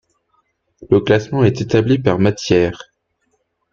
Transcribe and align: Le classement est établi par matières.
Le 0.89 0.99
classement 0.99 1.43
est 1.43 1.61
établi 1.61 1.99
par 1.99 2.17
matières. 2.17 2.91